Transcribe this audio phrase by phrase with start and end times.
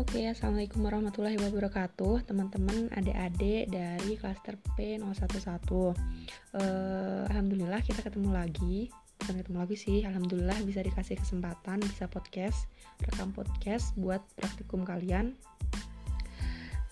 [0.00, 5.36] Oke, Assalamualaikum warahmatullahi wabarakatuh Teman-teman, adik-adik dari klaster P011
[5.68, 5.92] uh,
[7.28, 8.88] Alhamdulillah kita ketemu lagi.
[9.20, 12.64] Bukan ketemu lagi sih, Alhamdulillah bisa dikasih kesempatan Bisa podcast,
[13.04, 15.36] rekam podcast buat praktikum kalian.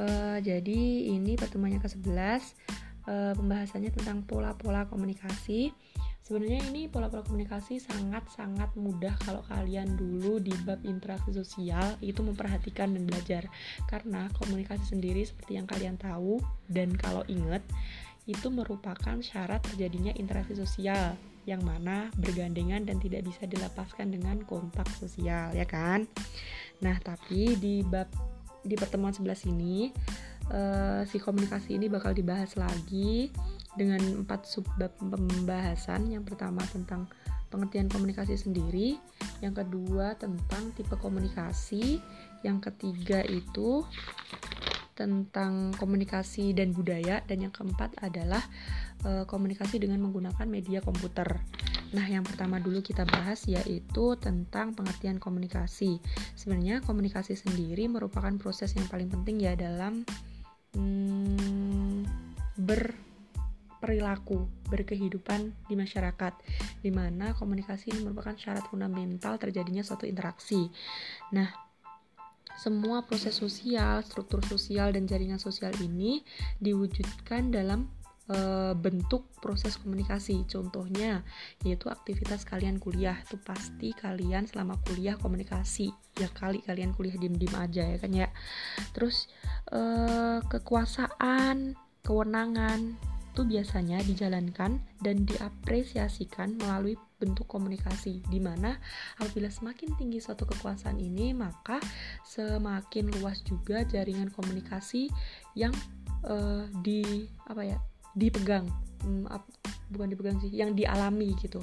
[0.00, 5.76] Uh, Jadi ini pertemuannya ke-11 uh, Pembahasannya tentang pola-pola komunikasi
[6.24, 12.96] Sebenarnya ini pola-pola komunikasi sangat-sangat mudah kalau kalian dulu di bab interaksi sosial itu memperhatikan
[12.96, 13.44] dan belajar.
[13.84, 16.40] Karena komunikasi sendiri seperti yang kalian tahu
[16.72, 17.60] dan kalau ingat
[18.24, 21.12] itu merupakan syarat terjadinya interaksi sosial
[21.44, 26.08] yang mana bergandengan dan tidak bisa dilepaskan dengan kontak sosial, ya kan?
[26.80, 28.08] Nah, tapi di bab
[28.64, 29.92] di pertemuan sebelah sini
[30.48, 33.28] uh, si komunikasi ini bakal dibahas lagi
[33.74, 36.10] dengan empat subbab pembahasan.
[36.10, 37.10] Yang pertama tentang
[37.54, 38.98] pengertian komunikasi sendiri,
[39.38, 42.02] yang kedua tentang tipe komunikasi,
[42.42, 43.86] yang ketiga itu
[44.94, 48.42] tentang komunikasi dan budaya, dan yang keempat adalah
[49.02, 51.42] e, komunikasi dengan menggunakan media komputer.
[51.94, 56.02] Nah, yang pertama dulu kita bahas yaitu tentang pengertian komunikasi.
[56.34, 60.02] Sebenarnya komunikasi sendiri merupakan proses yang paling penting ya dalam
[60.74, 62.02] hmm,
[62.58, 63.03] ber
[63.84, 66.32] perilaku berkehidupan di masyarakat,
[66.80, 70.72] di mana komunikasi ini merupakan syarat fundamental terjadinya suatu interaksi.
[71.36, 71.52] Nah,
[72.56, 76.24] semua proses sosial, struktur sosial, dan jaringan sosial ini
[76.64, 77.92] diwujudkan dalam
[78.24, 78.38] e,
[78.72, 80.48] bentuk proses komunikasi.
[80.48, 81.20] Contohnya,
[81.60, 83.20] yaitu aktivitas kalian kuliah.
[83.26, 85.92] Itu pasti kalian selama kuliah komunikasi.
[86.16, 88.30] Ya kali kalian kuliah diem-diem aja ya kan ya.
[88.96, 89.28] Terus
[89.68, 89.80] e,
[90.46, 91.74] kekuasaan,
[92.06, 92.96] kewenangan,
[93.34, 98.78] itu biasanya dijalankan dan diapresiasikan melalui bentuk komunikasi di mana
[99.18, 101.82] apabila semakin tinggi suatu kekuasaan ini maka
[102.22, 105.10] semakin luas juga jaringan komunikasi
[105.58, 105.74] yang
[106.22, 107.78] uh, di apa ya
[108.14, 108.70] dipegang
[109.02, 109.26] hmm,
[109.90, 111.58] bukan dipegang sih yang dialami gitu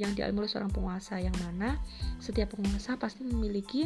[0.00, 1.76] yang dialami oleh seorang penguasa yang mana
[2.24, 3.84] setiap penguasa pasti memiliki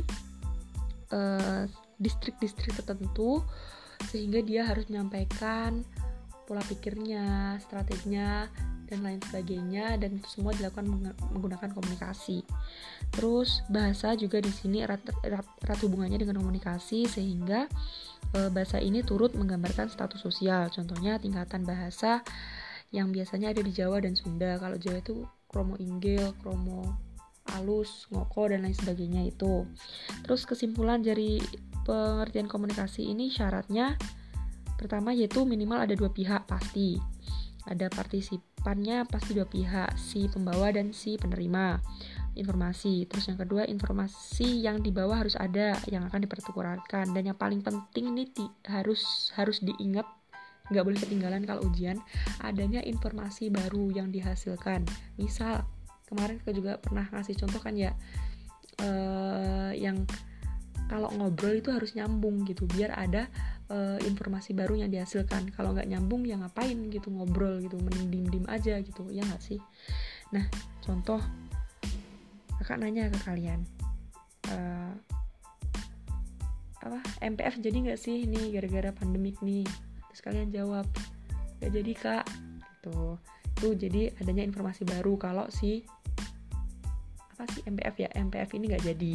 [1.11, 1.67] uh,
[1.99, 3.43] distrik-distrik tertentu
[4.06, 5.83] sehingga dia harus menyampaikan
[6.47, 8.47] pola pikirnya, strateginya,
[8.87, 10.87] dan lain sebagainya dan itu semua dilakukan
[11.34, 12.47] menggunakan komunikasi.
[13.11, 17.67] Terus bahasa juga di sini erat, erat, erat hubungannya dengan komunikasi sehingga
[18.31, 20.71] e, bahasa ini turut menggambarkan status sosial.
[20.71, 22.23] Contohnya tingkatan bahasa
[22.95, 24.56] yang biasanya ada di Jawa dan Sunda.
[24.62, 26.87] Kalau Jawa itu kromo inggil, kromo
[27.59, 29.67] alus, ngoko dan lain sebagainya itu.
[30.23, 31.39] Terus kesimpulan dari
[31.87, 33.95] pengertian komunikasi ini syaratnya
[34.76, 37.00] Pertama yaitu minimal ada dua pihak pasti.
[37.66, 41.82] Ada partisipannya pasti dua pihak, si pembawa dan si penerima
[42.38, 43.10] informasi.
[43.10, 48.14] Terus yang kedua, informasi yang dibawa harus ada yang akan dipertukarkan dan yang paling penting
[48.14, 48.31] nih
[48.70, 50.06] harus harus diingat
[50.66, 51.98] nggak boleh ketinggalan kalau ujian
[52.43, 54.87] adanya informasi baru yang dihasilkan.
[55.19, 55.66] Misal
[56.06, 57.91] kemarin kita juga pernah ngasih contoh kan ya
[58.82, 60.06] uh, yang
[60.87, 63.26] kalau ngobrol itu harus nyambung gitu biar ada
[63.71, 65.50] uh, informasi baru yang dihasilkan.
[65.54, 69.09] Kalau nggak nyambung ya ngapain gitu ngobrol gitu mending dim aja gitu.
[69.10, 69.60] Ya nggak sih?
[70.34, 70.47] Nah
[70.82, 71.19] contoh
[72.62, 73.60] kakak nanya ke kalian
[74.49, 74.93] uh,
[76.87, 79.66] apa MPF jadi nggak sih ini gara-gara pandemik nih?
[80.12, 80.87] Terus kalian jawab
[81.60, 82.26] nggak jadi kak.
[82.78, 83.19] Gitu.
[83.56, 85.82] Tuh jadi adanya informasi baru kalau si
[87.37, 88.09] apa sih MPF ya?
[88.15, 89.15] MPF ini nggak jadi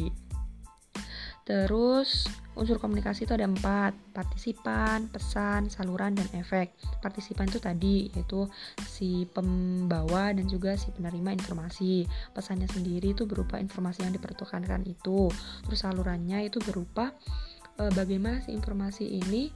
[1.42, 6.76] Terus unsur komunikasi itu ada empat partisipan, pesan, saluran, dan efek.
[7.00, 8.46] Partisipan itu tadi yaitu
[8.84, 12.06] si pembawa dan juga si penerima informasi.
[12.30, 15.32] Pesannya sendiri itu berupa informasi yang dipertukarkan itu.
[15.66, 17.16] Terus salurannya itu berupa
[17.80, 19.50] e, bagaimana si informasi ini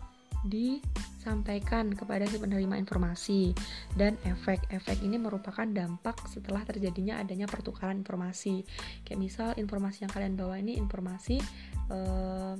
[0.46, 3.50] disampaikan kepada si penerima informasi.
[3.92, 8.62] Dan efek-efek ini merupakan dampak setelah terjadinya adanya pertukaran informasi.
[9.02, 11.42] Kayak misal informasi yang kalian bawa ini informasi
[11.90, 12.54] uh,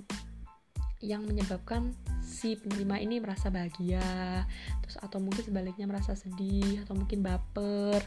[1.05, 1.93] yang menyebabkan
[2.25, 4.45] si penerima ini merasa bahagia.
[4.83, 8.01] Terus atau mungkin sebaliknya merasa sedih atau mungkin baper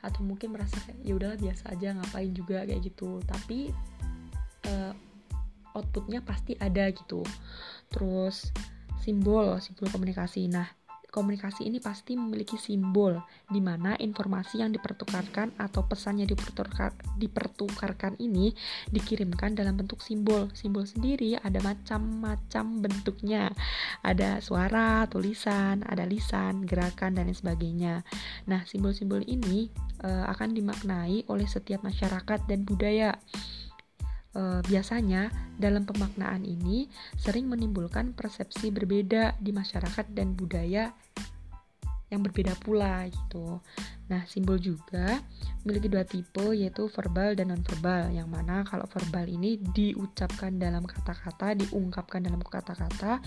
[0.00, 3.20] atau mungkin merasa ya udahlah biasa aja ngapain juga kayak gitu.
[3.26, 3.74] Tapi
[4.70, 4.94] uh,
[5.76, 7.20] outputnya pasti ada gitu.
[7.92, 8.54] Terus
[9.00, 10.66] simbol simbol komunikasi nah
[11.16, 13.16] komunikasi ini pasti memiliki simbol
[13.48, 18.52] di mana informasi yang dipertukarkan atau pesannya dipertukar, dipertukarkan ini
[18.92, 20.52] dikirimkan dalam bentuk simbol.
[20.52, 23.48] Simbol sendiri ada macam-macam bentuknya.
[24.04, 28.04] Ada suara, tulisan, ada lisan, gerakan dan lain sebagainya.
[28.44, 29.72] Nah, simbol-simbol ini
[30.04, 33.16] e, akan dimaknai oleh setiap masyarakat dan budaya.
[34.36, 36.84] E, biasanya dalam pemaknaan ini
[37.16, 40.92] sering menimbulkan persepsi berbeda di masyarakat dan budaya
[42.06, 43.58] yang berbeda pula gitu.
[44.06, 45.18] Nah, simbol juga
[45.66, 48.14] memiliki dua tipe yaitu verbal dan nonverbal.
[48.14, 53.18] Yang mana kalau verbal ini diucapkan dalam kata-kata, diungkapkan dalam kata-kata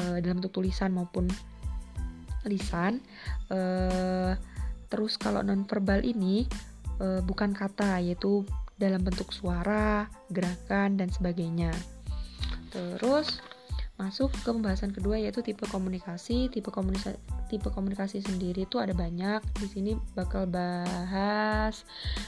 [0.00, 1.28] e, dalam bentuk tulisan maupun
[2.48, 3.04] lisan.
[3.52, 3.58] E,
[4.88, 6.48] terus kalau nonverbal ini
[6.96, 11.70] e, bukan kata yaitu dalam bentuk suara, gerakan, dan sebagainya.
[12.74, 13.38] Terus
[13.94, 16.50] masuk ke pembahasan kedua yaitu tipe komunikasi.
[16.50, 17.14] Tipe komunikasi
[17.46, 19.40] tipe komunikasi sendiri itu ada banyak.
[19.58, 21.84] Di sini bakal bahas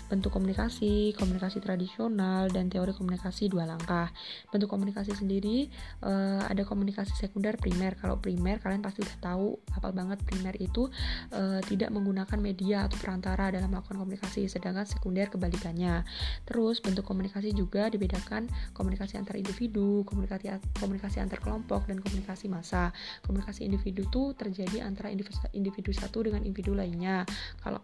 [0.08, 4.10] bentuk komunikasi, komunikasi tradisional, dan teori komunikasi dua langkah.
[4.48, 5.68] Bentuk komunikasi sendiri
[6.06, 7.98] uh, ada komunikasi sekunder, primer.
[7.98, 10.88] Kalau primer kalian pasti udah tahu apa banget primer itu
[11.34, 16.06] uh, tidak menggunakan media atau perantara dalam melakukan komunikasi, sedangkan sekunder kebalikannya.
[16.46, 22.94] Terus bentuk komunikasi juga dibedakan komunikasi antar individu, komunikasi komunikasi antar kelompok, dan komunikasi massa.
[23.26, 27.22] Komunikasi individu itu terjadi antara antara individu satu dengan individu lainnya.
[27.62, 27.82] Kalau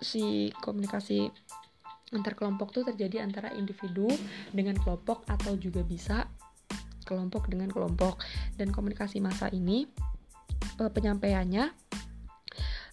[0.00, 1.30] si komunikasi
[2.14, 4.06] antar kelompok itu terjadi antara individu
[4.54, 6.30] dengan kelompok atau juga bisa
[7.02, 8.22] kelompok dengan kelompok.
[8.54, 9.86] Dan komunikasi massa ini
[10.78, 11.70] e, penyampaiannya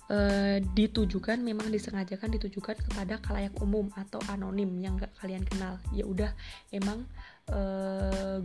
[0.09, 0.17] e,
[0.61, 5.77] ditujukan memang disengajakan ditujukan kepada kalayak umum atau anonim yang gak kalian kenal.
[5.93, 6.33] Ya udah
[6.73, 7.05] emang
[7.49, 7.59] e,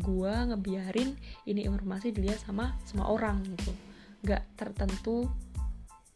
[0.01, 1.17] gua ngebiarin
[1.49, 3.88] ini informasi dilihat sama semua orang gitu
[4.25, 5.29] gak tertentu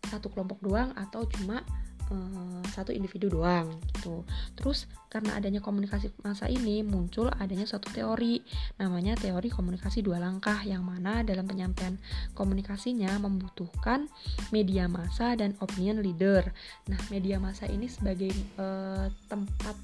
[0.06, 1.64] satu kelompok doang atau cuma
[2.12, 4.26] uh, satu individu doang gitu.
[4.58, 8.40] Terus karena adanya komunikasi masa ini muncul adanya suatu teori
[8.76, 11.96] namanya teori komunikasi dua langkah yang mana dalam penyampaian
[12.36, 14.08] komunikasinya membutuhkan
[14.52, 16.52] media massa dan opinion leader.
[16.88, 19.76] Nah, media massa ini sebagai uh, tempat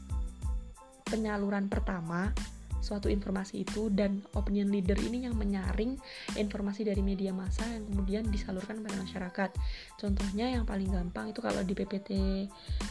[1.08, 2.36] penyaluran pertama
[2.78, 5.98] suatu informasi itu dan opinion leader ini yang menyaring
[6.38, 9.50] informasi dari media massa yang kemudian disalurkan kepada masyarakat.
[9.98, 12.10] Contohnya yang paling gampang itu kalau di PPT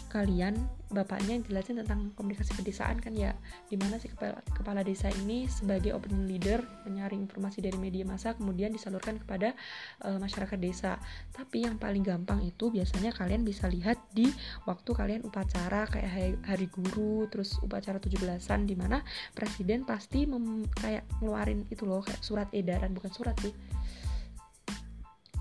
[0.07, 0.55] kalian
[0.87, 3.35] bapaknya jelasin tentang komunikasi pedesaan kan ya
[3.67, 8.31] di mana si kepala, kepala desa ini sebagai opinion leader menyaring informasi dari media massa
[8.39, 9.51] kemudian disalurkan kepada
[9.99, 10.95] e, masyarakat desa
[11.35, 14.31] tapi yang paling gampang itu biasanya kalian bisa lihat di
[14.63, 19.03] waktu kalian upacara kayak hari, hari guru terus upacara 17-an di mana
[19.35, 23.53] presiden pasti mem, kayak ngeluarin itu loh kayak surat edaran bukan surat sih.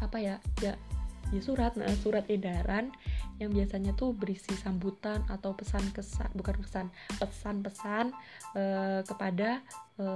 [0.03, 0.37] Apa ya?
[0.61, 0.75] Ya
[1.31, 1.79] ya surat.
[1.79, 2.93] Nah surat edaran
[3.37, 6.87] yang biasanya tuh berisi sambutan atau pesan kesan bukan kesan
[7.21, 8.13] pesan-pesan
[8.57, 8.63] e,
[9.05, 9.61] kepada
[10.01, 10.07] e,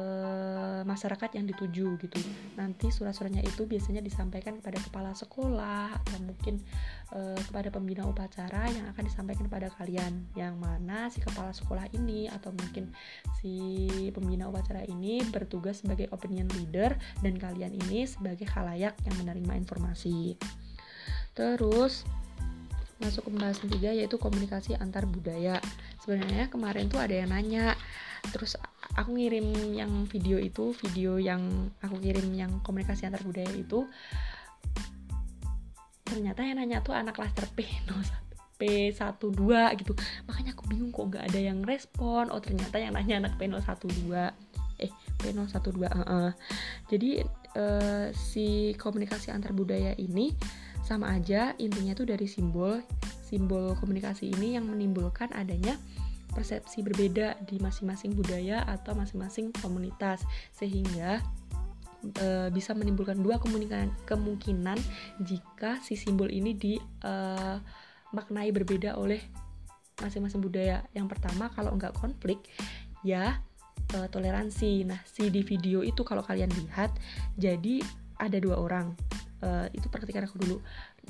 [0.84, 2.20] masyarakat yang dituju gitu.
[2.56, 6.64] Nanti surat-suratnya itu biasanya disampaikan kepada kepala sekolah atau mungkin
[7.12, 10.24] e, kepada pembina upacara yang akan disampaikan kepada kalian.
[10.32, 12.92] Yang mana si kepala sekolah ini atau mungkin
[13.40, 19.60] si pembina upacara ini bertugas sebagai opinion leader dan kalian ini sebagai khalayak yang menerima
[19.60, 20.40] informasi.
[21.34, 22.04] Terus
[23.00, 25.58] masuk ke pembahasan tiga yaitu komunikasi antar budaya.
[26.04, 27.74] Sebenarnya kemarin tuh ada yang nanya
[28.32, 28.54] terus
[28.94, 33.88] aku ngirim yang video itu video yang aku kirim yang komunikasi antar budaya itu
[36.04, 37.64] ternyata yang nanya tuh anak kelas P
[38.60, 39.40] P12
[39.80, 39.96] gitu.
[40.28, 42.28] Makanya aku bingung kok nggak ada yang respon.
[42.28, 44.12] Oh ternyata yang nanya anak P012
[44.80, 46.30] eh P012 uh -uh.
[46.88, 47.22] jadi
[47.54, 50.32] uh, si komunikasi antar budaya ini
[50.90, 52.82] sama aja intinya tuh dari simbol
[53.22, 55.78] simbol komunikasi ini yang menimbulkan adanya
[56.34, 61.22] persepsi berbeda di masing-masing budaya atau masing-masing komunitas sehingga
[62.02, 63.38] e, bisa menimbulkan dua
[64.06, 64.78] kemungkinan
[65.22, 69.22] jika si simbol ini dimaknai e, berbeda oleh
[70.02, 70.86] masing-masing budaya.
[70.90, 72.42] Yang pertama kalau nggak konflik
[73.06, 73.42] ya
[73.94, 74.86] e, toleransi.
[74.86, 76.94] Nah si di video itu kalau kalian lihat
[77.38, 77.82] jadi
[78.22, 78.94] ada dua orang
[79.44, 80.56] uh, itu perhatikan aku dulu.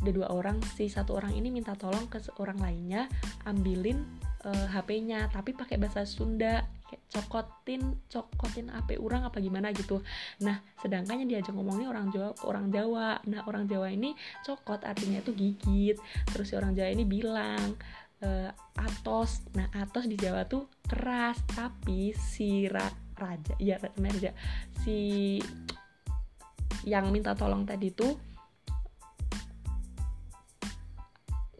[0.00, 3.10] Ada dua orang si satu orang ini minta tolong ke orang lainnya
[3.44, 4.06] ambilin
[4.46, 10.02] uh, eh, HP-nya tapi pakai bahasa Sunda kayak cokotin cokotin HP orang apa gimana gitu.
[10.42, 13.20] Nah sedangkan yang diajak ngomongnya orang Jawa orang Jawa.
[13.26, 14.14] Nah orang Jawa ini
[14.46, 15.96] cokot artinya itu gigit.
[16.30, 17.76] Terus si orang Jawa ini bilang
[18.24, 19.44] uh, atos.
[19.54, 24.32] Nah atos di Jawa tuh keras tapi si ra, raja ya raja
[24.82, 25.38] si
[26.84, 28.16] yang minta tolong tadi tuh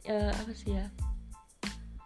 [0.09, 0.87] uh, apa sih ya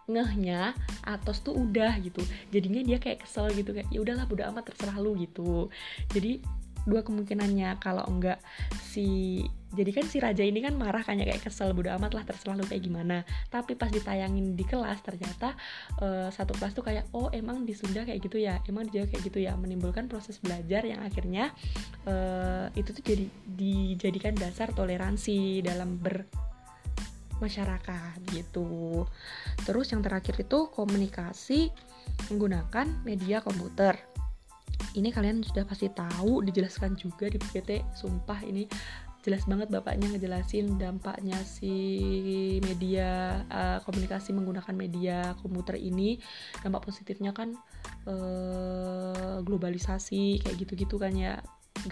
[0.05, 2.21] ngehnya atas tuh udah gitu.
[2.53, 5.73] Jadinya dia kayak kesel gitu kayak ya udahlah udah amat terserah lu gitu.
[6.13, 6.45] Jadi
[6.85, 8.39] dua kemungkinannya kalau enggak
[8.81, 9.41] si
[9.75, 12.63] jadi kan si raja ini kan marah kayaknya kayak kesel bodo amat lah terserah lu
[12.63, 15.53] kayak gimana tapi pas ditayangin di kelas ternyata
[15.99, 19.11] uh, satu kelas tuh kayak oh emang di Sunda kayak gitu ya emang di Jawa
[19.11, 21.51] kayak gitu ya menimbulkan proses belajar yang akhirnya
[22.07, 26.23] uh, itu tuh jadi dijadikan dasar toleransi dalam ber
[27.39, 29.03] masyarakat gitu.
[29.67, 31.71] Terus yang terakhir itu komunikasi
[32.31, 33.99] menggunakan media komputer.
[34.95, 37.83] Ini kalian sudah pasti tahu, dijelaskan juga di PPT.
[37.91, 38.63] Sumpah ini
[39.25, 41.73] jelas banget bapaknya ngejelasin dampaknya si
[42.61, 46.21] media uh, komunikasi menggunakan media komputer ini.
[46.61, 47.57] Dampak positifnya kan
[48.05, 51.41] uh, globalisasi kayak gitu-gitu kan ya.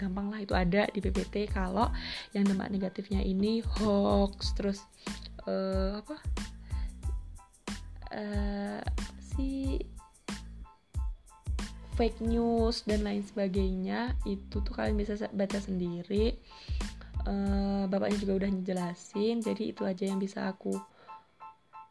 [0.00, 1.92] Gampang lah itu ada di PPT kalau
[2.32, 4.80] yang dampak negatifnya ini hoax terus
[5.44, 6.16] uh, apa?
[8.14, 8.82] Uh,
[9.18, 9.76] si
[11.94, 16.38] fake news dan lain sebagainya itu tuh kalian bisa baca sendiri.
[17.24, 20.76] Uh, bapaknya juga udah ngejelasin jadi itu aja yang bisa aku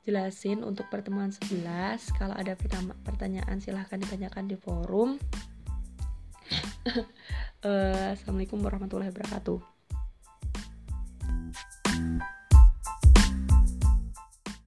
[0.05, 1.65] jelasin untuk pertemuan 11
[2.21, 2.53] kalau ada
[3.01, 5.17] pertanyaan silahkan ditanyakan di forum.
[7.65, 9.72] Uh, Assalamualaikum warahmatullahi wabarakatuh